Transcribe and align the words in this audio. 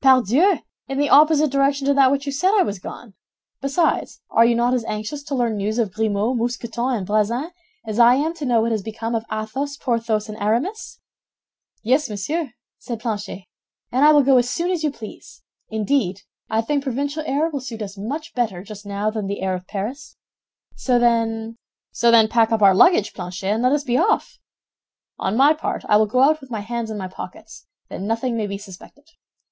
"Pardieu! 0.00 0.60
In 0.86 0.98
the 0.98 1.08
opposite 1.08 1.50
direction 1.50 1.88
to 1.88 1.94
that 1.94 2.12
which 2.12 2.24
you 2.24 2.30
said 2.30 2.52
I 2.54 2.62
was 2.62 2.78
gone. 2.78 3.14
Besides, 3.60 4.20
are 4.30 4.44
you 4.44 4.54
not 4.54 4.74
as 4.74 4.84
anxious 4.84 5.24
to 5.24 5.34
learn 5.34 5.56
news 5.56 5.76
of 5.76 5.92
Grimaud, 5.92 6.36
Mousqueton, 6.36 6.94
and 6.98 7.04
Bazin 7.04 7.50
as 7.84 7.98
I 7.98 8.14
am 8.14 8.32
to 8.34 8.44
know 8.46 8.60
what 8.60 8.70
has 8.70 8.80
become 8.80 9.16
of 9.16 9.24
Athos, 9.28 9.76
Porthos, 9.76 10.28
and 10.28 10.38
Aramis?" 10.38 11.00
"Yes, 11.82 12.08
monsieur," 12.08 12.52
said 12.78 13.00
Planchet, 13.00 13.46
"and 13.90 14.04
I 14.04 14.12
will 14.12 14.22
go 14.22 14.36
as 14.36 14.48
soon 14.48 14.70
as 14.70 14.84
you 14.84 14.92
please. 14.92 15.42
Indeed, 15.68 16.20
I 16.48 16.60
think 16.60 16.84
provincial 16.84 17.24
air 17.26 17.48
will 17.50 17.58
suit 17.60 17.82
us 17.82 17.98
much 17.98 18.34
better 18.34 18.62
just 18.62 18.86
now 18.86 19.10
than 19.10 19.26
the 19.26 19.42
air 19.42 19.54
of 19.56 19.66
Paris. 19.66 20.16
So 20.76 21.00
then—" 21.00 21.56
"So 21.90 22.12
then, 22.12 22.28
pack 22.28 22.52
up 22.52 22.62
our 22.62 22.72
luggage, 22.72 23.14
Planchet, 23.14 23.48
and 23.52 23.64
let 23.64 23.72
us 23.72 23.82
be 23.82 23.98
off. 23.98 24.38
On 25.18 25.36
my 25.36 25.54
part, 25.54 25.84
I 25.88 25.96
will 25.96 26.06
go 26.06 26.22
out 26.22 26.40
with 26.40 26.52
my 26.52 26.60
hands 26.60 26.88
in 26.88 26.96
my 26.98 27.08
pockets, 27.08 27.66
that 27.88 28.00
nothing 28.00 28.36
may 28.36 28.46
be 28.46 28.58
suspected. 28.58 29.08